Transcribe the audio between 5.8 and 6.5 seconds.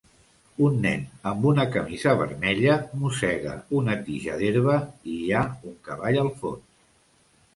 cavall al